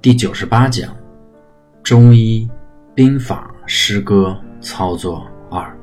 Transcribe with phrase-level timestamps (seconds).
[0.00, 0.96] 第九十八讲：
[1.82, 2.48] 中医
[2.94, 5.76] 兵法诗歌操作二。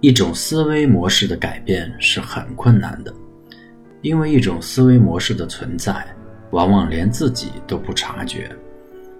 [0.00, 3.12] 一种思维模式的改变是很困难的，
[4.00, 6.06] 因为一种思维模式的存在，
[6.52, 8.50] 往往连自己都不察觉。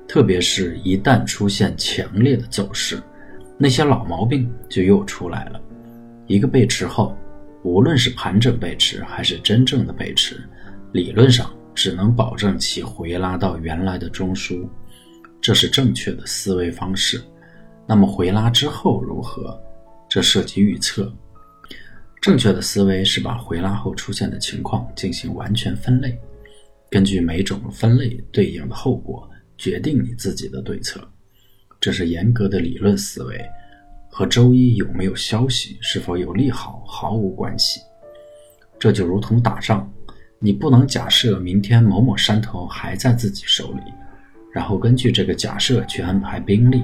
[0.09, 2.99] 特别是一旦出现强烈的走势，
[3.59, 5.61] 那些老毛病就又出来了。
[6.27, 7.15] 一个背驰后，
[7.63, 10.43] 无论是盘整背驰还是真正的背驰，
[10.93, 14.69] 理论上只能保证其回拉到原来的中枢，
[15.41, 17.23] 这是正确的思维方式。
[17.87, 19.61] 那么回拉之后如何？
[20.09, 21.13] 这涉及预测。
[22.21, 26.19] 正确的思维是把回拉后出现的情况进行完全分类，
[26.91, 31.01] 根据每种分类对应的后果，决定你自己的对策。
[31.81, 33.43] 这是严格的理论思维，
[34.11, 37.81] 和周一有没有消息、是否有利好毫无关系。
[38.79, 39.91] 这就如同打仗，
[40.43, 43.93] 你不能假设明天某某山头还在自己手里，
[44.51, 46.83] 然后根据这个假设去安排兵力。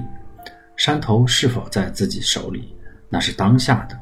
[0.75, 2.75] 山头是否在自己手里？
[3.09, 3.99] 那是当下的，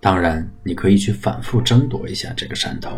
[0.00, 2.92] 当然你可以去反复争夺一下这个山头，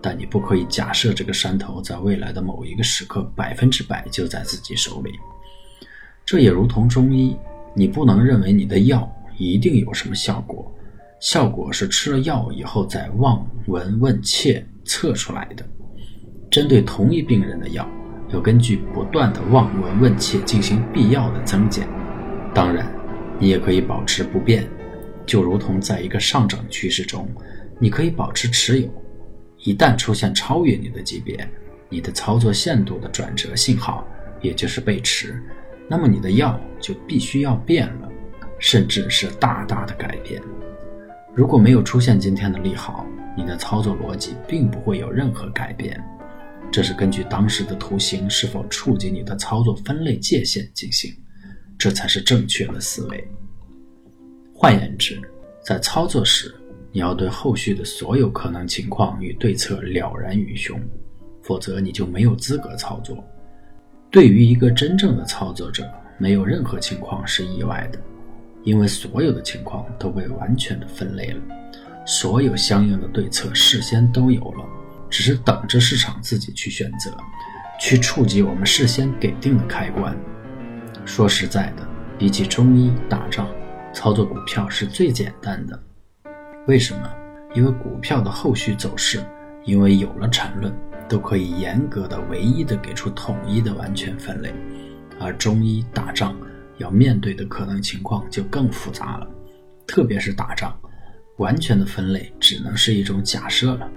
[0.00, 5.10] 但你不可以假设这个山头在未来的某一个时刻百分之百就在自己手里。
[6.24, 7.36] 这也如同中医，
[7.74, 10.72] 你不能认为你的药一定有什么效果，
[11.22, 15.64] 效果是吃了药以后再望闻问切测出来的。
[16.50, 17.88] 针对同一病人的药，
[18.30, 21.88] 要根据不断的望闻问切进行必要的增减，
[22.52, 22.92] 当然。
[23.38, 24.68] 你也可以保持不变，
[25.24, 27.28] 就如同在一个上涨趋势中，
[27.78, 28.88] 你可以保持持有。
[29.58, 31.48] 一旦出现超越你的级别，
[31.88, 34.04] 你的操作限度的转折信号，
[34.40, 35.40] 也就是背驰，
[35.88, 38.08] 那么你的药就必须要变了，
[38.58, 40.42] 甚至是大大的改变。
[41.34, 45.98] 如果没有出现今天的利好，你的操作逻辑并不会有任何改变。
[46.70, 51.10] 这是根据当时的图形是否触及你的操作分类界限进行。
[51.78, 53.28] 这才是正确的思维。
[54.54, 55.18] 换言之，
[55.64, 56.54] 在操作时，
[56.92, 60.78] 你要对后续的所有可能情况与对策了然于胸，
[61.42, 63.24] 否则你就没有资格操作。
[64.10, 67.98] 对于一个真正的操作者，没有任何情况是意外的，
[68.64, 71.40] 因为所有的情况都被完全的分类了，
[72.06, 74.64] 所有相应的对策事先都有了，
[75.10, 77.10] 只是等着市场自己去选择，
[77.80, 80.16] 去触及我们事先给定的开关。
[81.04, 81.86] 说实在的，
[82.16, 83.48] 比起中医打仗，
[83.92, 85.80] 操作股票是最简单的。
[86.66, 87.10] 为什么？
[87.54, 89.20] 因为股票的后续走势，
[89.64, 90.72] 因为有了缠论，
[91.08, 94.54] 都可以严格的、唯一的给出统一的完全分类。
[95.20, 96.34] 而中医打仗
[96.82, 99.26] 要面对的可能情况就更复杂了，
[99.86, 100.78] 特别是打仗，
[101.38, 103.88] 完全的分类只能是一种假设了。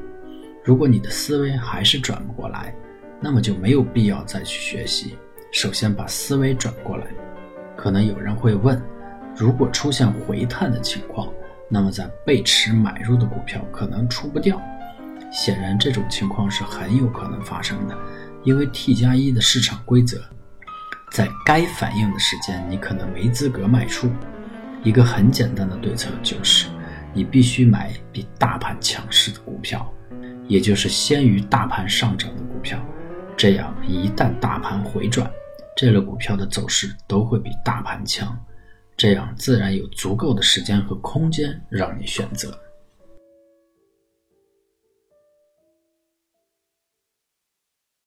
[0.63, 2.73] 如果你的思维还是转不过来，
[3.19, 5.15] 那么就没有必要再去学习。
[5.51, 7.07] 首先把思维转过来，
[7.75, 8.81] 可能有人会问：
[9.35, 11.31] 如果出现回探的情况，
[11.69, 14.61] 那么在背驰买入的股票可能出不掉。
[15.31, 17.97] 显然，这种情况是很有可能发生的，
[18.43, 20.21] 因为 T 加一的市场规则，
[21.15, 24.11] 在该反应的时间，你可能没资格卖出。
[24.83, 26.67] 一个很简单的对策就是，
[27.13, 29.89] 你必须买比大盘强势的股票，
[30.49, 32.77] 也就是先于大盘上涨的股票。
[33.37, 35.31] 这样，一旦大盘回转，
[35.77, 38.37] 这类股票的走势都会比大盘强，
[38.97, 42.53] 这样自然有足够的时间和空间让你选择。